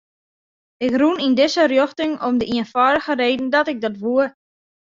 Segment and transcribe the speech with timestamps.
[0.85, 4.25] Ik rûn yn dizze rjochting om de ienfâldige reden dat ik dat woe.